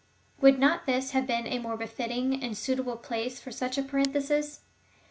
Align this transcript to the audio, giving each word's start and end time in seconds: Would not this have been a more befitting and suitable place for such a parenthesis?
Would 0.39 0.57
not 0.57 0.87
this 0.87 1.11
have 1.11 1.27
been 1.27 1.45
a 1.45 1.59
more 1.59 1.77
befitting 1.77 2.43
and 2.43 2.57
suitable 2.57 2.95
place 2.97 3.39
for 3.39 3.51
such 3.51 3.77
a 3.77 3.83
parenthesis? 3.83 4.61